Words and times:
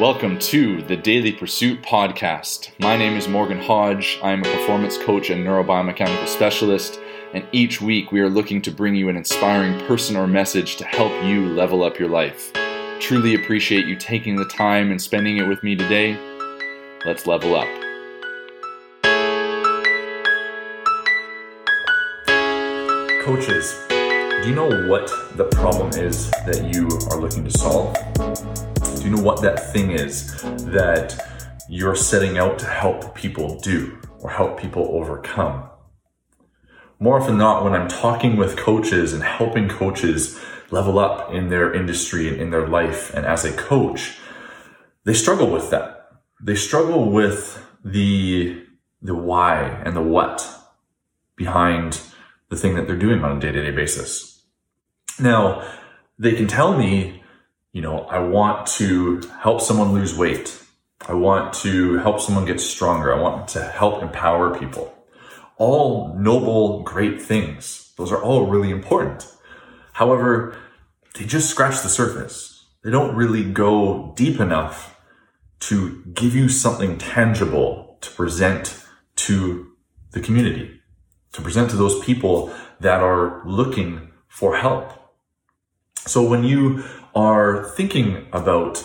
Welcome 0.00 0.38
to 0.38 0.80
the 0.80 0.96
Daily 0.96 1.30
Pursuit 1.30 1.82
podcast. 1.82 2.70
My 2.78 2.96
name 2.96 3.18
is 3.18 3.28
Morgan 3.28 3.60
Hodge. 3.60 4.18
I 4.22 4.32
am 4.32 4.40
a 4.40 4.44
performance 4.44 4.96
coach 4.96 5.28
and 5.28 5.46
neurobiomechanical 5.46 6.26
specialist, 6.26 6.98
and 7.34 7.46
each 7.52 7.82
week 7.82 8.10
we 8.10 8.20
are 8.20 8.30
looking 8.30 8.62
to 8.62 8.70
bring 8.70 8.94
you 8.94 9.10
an 9.10 9.16
inspiring 9.18 9.78
person 9.86 10.16
or 10.16 10.26
message 10.26 10.76
to 10.76 10.86
help 10.86 11.12
you 11.22 11.48
level 11.48 11.82
up 11.82 11.98
your 11.98 12.08
life. 12.08 12.50
Truly 12.98 13.34
appreciate 13.34 13.84
you 13.84 13.94
taking 13.94 14.36
the 14.36 14.46
time 14.46 14.90
and 14.90 15.02
spending 15.02 15.36
it 15.36 15.46
with 15.46 15.62
me 15.62 15.76
today. 15.76 16.18
Let's 17.04 17.26
level 17.26 17.54
up. 17.54 17.68
Coaches, 23.22 23.78
do 24.42 24.48
you 24.48 24.54
know 24.54 24.88
what 24.88 25.06
the 25.36 25.44
problem 25.44 25.90
is 25.90 26.30
that 26.46 26.72
you 26.72 26.88
are 27.10 27.20
looking 27.20 27.44
to 27.44 27.50
solve? 27.50 27.94
Do 28.14 29.04
you 29.04 29.10
know 29.10 29.22
what 29.22 29.42
that 29.42 29.70
thing 29.72 29.90
is 29.90 30.40
that 30.64 31.20
you're 31.68 31.94
setting 31.94 32.38
out 32.38 32.58
to 32.60 32.66
help 32.66 33.14
people 33.14 33.58
do 33.60 33.98
or 34.20 34.30
help 34.30 34.58
people 34.58 34.88
overcome? 34.92 35.68
More 36.98 37.20
often 37.20 37.32
than 37.32 37.38
not, 37.38 37.64
when 37.64 37.74
I'm 37.74 37.88
talking 37.88 38.36
with 38.38 38.56
coaches 38.56 39.12
and 39.12 39.22
helping 39.22 39.68
coaches 39.68 40.40
level 40.70 40.98
up 40.98 41.32
in 41.34 41.50
their 41.50 41.74
industry 41.74 42.28
and 42.28 42.40
in 42.40 42.50
their 42.50 42.66
life 42.66 43.12
and 43.12 43.26
as 43.26 43.44
a 43.44 43.52
coach, 43.52 44.18
they 45.04 45.14
struggle 45.14 45.50
with 45.50 45.68
that. 45.70 46.12
They 46.42 46.54
struggle 46.54 47.10
with 47.10 47.62
the, 47.84 48.64
the 49.02 49.14
why 49.14 49.64
and 49.84 49.94
the 49.94 50.02
what 50.02 50.48
behind 51.36 52.00
the 52.48 52.56
thing 52.56 52.74
that 52.74 52.86
they're 52.86 52.96
doing 52.96 53.22
on 53.24 53.36
a 53.36 53.40
day 53.40 53.52
to 53.52 53.62
day 53.62 53.70
basis. 53.70 54.29
Now, 55.20 55.68
they 56.18 56.32
can 56.32 56.46
tell 56.46 56.76
me 56.76 57.20
you 57.72 57.82
know, 57.82 58.00
I 58.00 58.18
want 58.18 58.66
to 58.78 59.20
help 59.40 59.60
someone 59.60 59.92
lose 59.92 60.16
weight. 60.16 60.60
I 61.06 61.14
want 61.14 61.54
to 61.54 61.98
help 61.98 62.20
someone 62.20 62.44
get 62.44 62.60
stronger. 62.60 63.14
I 63.14 63.20
want 63.20 63.48
to 63.48 63.62
help 63.62 64.02
empower 64.02 64.58
people. 64.58 64.92
All 65.56 66.14
noble, 66.18 66.82
great 66.82 67.22
things. 67.22 67.92
Those 67.96 68.10
are 68.10 68.22
all 68.22 68.46
really 68.46 68.70
important. 68.70 69.26
However, 69.92 70.56
they 71.14 71.26
just 71.26 71.50
scratch 71.50 71.82
the 71.82 71.88
surface. 71.88 72.66
They 72.82 72.90
don't 72.90 73.14
really 73.14 73.44
go 73.44 74.12
deep 74.16 74.40
enough 74.40 74.96
to 75.60 76.02
give 76.12 76.34
you 76.34 76.48
something 76.48 76.98
tangible 76.98 77.98
to 78.00 78.10
present 78.10 78.82
to 79.16 79.72
the 80.12 80.20
community, 80.20 80.80
to 81.32 81.42
present 81.42 81.70
to 81.70 81.76
those 81.76 82.00
people 82.00 82.52
that 82.80 83.00
are 83.00 83.42
looking 83.46 84.10
for 84.26 84.56
help. 84.56 84.99
So 86.06 86.22
when 86.22 86.44
you 86.44 86.84
are 87.14 87.64
thinking 87.76 88.26
about, 88.32 88.82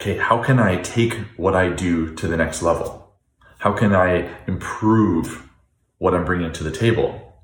okay, 0.00 0.16
how 0.16 0.42
can 0.42 0.58
I 0.58 0.80
take 0.82 1.14
what 1.36 1.54
I 1.54 1.70
do 1.70 2.14
to 2.14 2.26
the 2.26 2.36
next 2.36 2.62
level? 2.62 3.14
How 3.58 3.72
can 3.72 3.94
I 3.94 4.36
improve 4.46 5.48
what 5.98 6.14
I'm 6.14 6.24
bringing 6.24 6.52
to 6.52 6.64
the 6.64 6.70
table? 6.70 7.34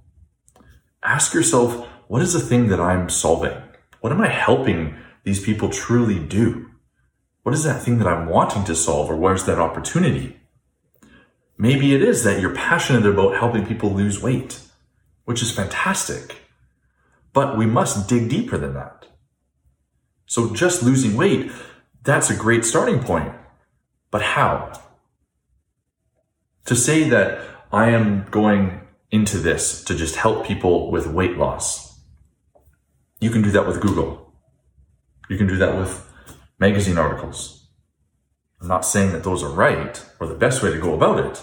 Ask 1.03 1.35
yourself, 1.35 1.87
what 2.09 2.23
is 2.23 2.33
the 2.33 2.41
thing 2.41 2.69
that 2.69 2.81
I'm 2.81 3.09
solving? 3.09 3.57
What 4.01 4.13
am 4.13 4.21
I 4.21 4.29
helping 4.29 4.97
these 5.25 5.45
people 5.45 5.69
truly 5.69 6.19
do? 6.19 6.71
What 7.43 7.55
is 7.55 7.65
that 7.65 7.83
thing 7.83 7.99
that 7.99 8.09
I'm 8.09 8.27
wanting 8.27 8.65
to 8.65 8.75
solve 8.75 9.11
or 9.11 9.17
where's 9.17 9.45
that 9.45 9.59
opportunity? 9.59 10.41
Maybe 11.59 11.95
it 11.95 12.03
is 12.03 12.25
that 12.25 12.41
you're 12.41 12.55
passionate 12.55 13.07
about 13.07 13.37
helping 13.37 13.67
people 13.67 13.91
lose 13.91 14.23
weight, 14.23 14.61
which 15.25 15.43
is 15.43 15.53
fantastic. 15.53 16.44
But 17.35 17.59
we 17.59 17.67
must 17.67 18.09
dig 18.09 18.31
deeper 18.31 18.57
than 18.57 18.73
that. 18.75 19.07
So 20.25 20.55
just 20.55 20.83
losing 20.83 21.17
weight, 21.17 21.53
that's 22.03 22.31
a 22.31 22.37
great 22.37 22.65
starting 22.65 23.01
point. 23.01 23.35
But 24.11 24.23
how? 24.23 24.73
To 26.67 26.77
say 26.77 27.09
that 27.11 27.41
I 27.71 27.91
am 27.91 28.25
going 28.31 28.81
into 29.11 29.39
this 29.39 29.85
to 29.85 29.95
just 29.95 30.17
help 30.17 30.47
people 30.47 30.91
with 30.91 31.07
weight 31.07 31.37
loss, 31.37 32.01
you 33.21 33.31
can 33.31 33.43
do 33.43 33.51
that 33.51 33.67
with 33.67 33.81
Google. 33.81 34.33
You 35.29 35.37
can 35.37 35.47
do 35.47 35.57
that 35.57 35.77
with 35.77 36.09
magazine 36.59 36.99
articles. 36.99 37.69
I'm 38.61 38.69
not 38.69 38.87
saying 38.87 39.13
that 39.13 39.25
those 39.25 39.43
are 39.43 39.51
right 39.51 40.03
or 40.21 40.27
the 40.27 40.35
best 40.35 40.63
way 40.63 40.71
to 40.71 40.81
go 40.81 40.95
about 40.95 41.19
it, 41.19 41.43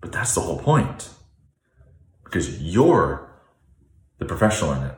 but 0.00 0.12
that's 0.12 0.34
the 0.34 0.42
whole 0.42 0.58
point. 0.58 1.08
Because 2.22 2.62
you're 2.62 3.29
the 4.20 4.26
professional 4.26 4.72
in 4.74 4.82
it. 4.84 4.94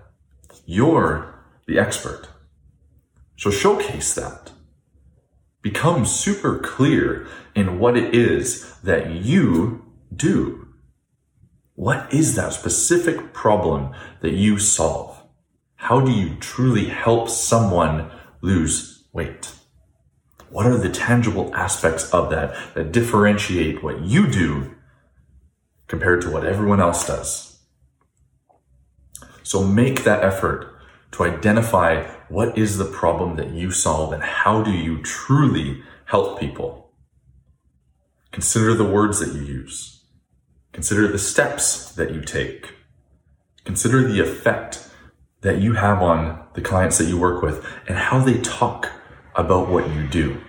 You're 0.67 1.35
the 1.67 1.79
expert. 1.79 2.29
So 3.39 3.51
showcase 3.51 4.15
that. 4.15 4.53
Become 5.63 6.05
super 6.05 6.59
clear 6.59 7.27
in 7.55 7.79
what 7.79 7.97
it 7.97 8.15
is 8.15 8.75
that 8.81 9.11
you 9.13 9.85
do. 10.15 10.69
What 11.75 12.13
is 12.13 12.35
that 12.35 12.53
specific 12.53 13.33
problem 13.33 13.95
that 14.21 14.33
you 14.33 14.59
solve? 14.59 15.17
How 15.77 16.01
do 16.01 16.13
you 16.13 16.37
truly 16.37 16.87
help 16.87 17.29
someone 17.29 18.11
lose 18.41 19.05
weight? 19.13 19.55
What 20.51 20.67
are 20.67 20.77
the 20.77 20.91
tangible 20.91 21.55
aspects 21.55 22.11
of 22.13 22.29
that 22.31 22.75
that 22.75 22.93
differentiate 22.93 23.83
what 23.83 24.03
you 24.03 24.27
do 24.27 24.75
compared 25.87 26.23
to 26.23 26.31
what 26.31 26.45
everyone 26.45 26.81
else 26.81 27.07
does? 27.07 27.52
So 29.43 29.65
make 29.65 30.05
that 30.05 30.23
effort 30.23 30.75
to 31.13 31.25
identify 31.25 32.05
what 32.29 32.57
is 32.57 32.79
the 32.79 32.85
problem 32.85 33.37
that 33.37 33.51
you 33.51 33.71
solve 33.71 34.13
and 34.13 34.23
how 34.23 34.63
do 34.63 34.73
you 34.73 35.03
truly 35.03 35.83
help 36.07 36.41
people. 36.41 36.91
Consider 38.31 38.75
the 38.75 38.85
words 38.85 39.21
that 39.21 39.35
you 39.35 39.43
use. 39.43 40.05
Consider 40.73 41.07
the 41.07 41.19
steps 41.19 41.93
that 41.93 42.15
you 42.15 42.23
take. 42.23 42.75
Consider 43.65 44.09
the 44.09 44.21
effect 44.21 44.89
that 45.43 45.61
you 45.61 45.75
have 45.75 46.01
on 46.01 46.43
the 46.55 46.63
clients 46.63 46.99
that 46.99 47.09
you 47.09 47.19
work 47.19 47.43
with 47.43 47.65
and 47.87 47.99
how 47.99 48.21
they 48.21 48.41
talk 48.41 48.91
about 49.35 49.69
what 49.69 49.91
you 49.91 50.07
do. 50.07 50.41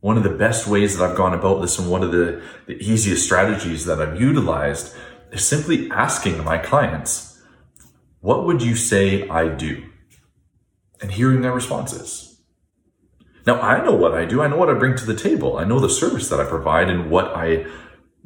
One 0.00 0.16
of 0.16 0.24
the 0.24 0.30
best 0.30 0.66
ways 0.66 0.98
that 0.98 1.08
I've 1.08 1.16
gone 1.16 1.32
about 1.32 1.60
this 1.60 1.78
and 1.78 1.88
one 1.88 2.02
of 2.02 2.10
the, 2.10 2.42
the 2.66 2.74
easiest 2.74 3.24
strategies 3.24 3.84
that 3.84 4.00
I've 4.00 4.20
utilized 4.20 4.96
is 5.30 5.46
simply 5.46 5.88
asking 5.90 6.42
my 6.42 6.58
clients, 6.58 7.31
what 8.22 8.46
would 8.46 8.62
you 8.62 8.76
say 8.76 9.28
I 9.28 9.48
do? 9.48 9.84
And 11.00 11.10
hearing 11.10 11.42
their 11.42 11.52
responses. 11.52 12.40
Now, 13.44 13.60
I 13.60 13.84
know 13.84 13.96
what 13.96 14.14
I 14.14 14.24
do. 14.24 14.40
I 14.40 14.46
know 14.46 14.56
what 14.56 14.70
I 14.70 14.74
bring 14.74 14.96
to 14.96 15.04
the 15.04 15.16
table. 15.16 15.58
I 15.58 15.64
know 15.64 15.80
the 15.80 15.90
service 15.90 16.28
that 16.28 16.38
I 16.38 16.44
provide 16.44 16.88
and 16.88 17.10
what 17.10 17.34
I 17.36 17.66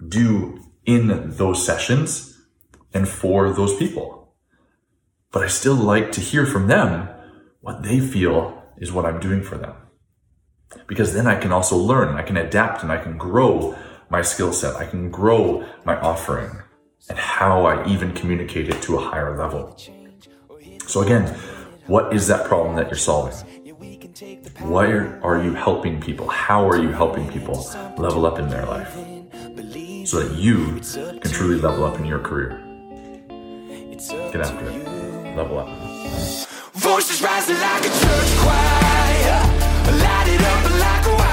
do 0.07 0.61
in 0.85 1.31
those 1.37 1.65
sessions 1.65 2.39
and 2.93 3.09
for 3.09 3.51
those 3.51 3.75
people. 3.77 4.35
But 5.33 5.43
I 5.43 5.49
still 5.49 5.75
like 5.75 6.13
to 6.13 6.21
hear 6.21 6.45
from 6.45 6.67
them 6.67 7.09
what 7.61 7.83
they 7.83 7.99
feel 7.99 8.63
is 8.77 8.93
what 8.93 9.07
I'm 9.07 9.19
doing 9.19 9.43
for 9.43 9.57
them. 9.57 9.75
Because 10.87 11.15
then 11.15 11.27
I 11.27 11.41
can 11.41 11.53
also 11.53 11.77
learn, 11.77 12.17
I 12.17 12.23
can 12.23 12.37
adapt 12.37 12.83
and 12.83 12.93
I 12.93 12.99
can 12.99 13.17
grow 13.17 13.75
my 14.11 14.21
skill 14.21 14.53
set. 14.53 14.77
I 14.77 14.85
can 14.85 15.11
grow 15.11 15.67
my 15.87 15.99
offering 15.99 16.51
and 17.09 17.19
how 17.19 17.67
I 17.67 17.87
even 17.89 18.13
communicate 18.13 18.69
it 18.69 18.83
to 18.83 18.97
a 18.99 19.01
higher 19.01 19.37
level. 19.37 19.77
So, 20.87 21.03
again, 21.03 21.27
what 21.87 22.15
is 22.15 22.27
that 22.29 22.47
problem 22.47 22.77
that 22.77 22.87
you're 22.89 22.97
solving? 22.97 23.35
Why 24.61 24.87
are 24.87 25.43
you 25.43 25.53
helping 25.53 26.01
people? 26.01 26.29
How 26.29 26.69
are 26.69 26.81
you 26.81 26.91
helping 26.91 27.29
people 27.29 27.69
level 27.99 28.25
up 28.27 28.39
in 28.39 28.49
their 28.49 28.65
life 28.67 28.95
so 30.07 30.21
that 30.21 30.35
you 30.37 30.81
can 31.21 31.31
truly 31.31 31.61
level 31.61 31.85
up 31.85 31.99
in 31.99 32.07
your 32.07 32.21
career? 32.21 32.63
Get 33.99 34.41
after 34.41 34.69
it. 34.69 35.37
Level 35.37 35.59
up. 35.59 35.69
Voices 36.75 37.23
rising 37.23 37.57
like 37.57 37.81
a 37.81 37.89
church 37.89 38.37
choir, 38.39 39.41
light 40.03 40.29
it 40.29 40.41
up 40.41 40.71
like 40.81 41.07
a 41.07 41.26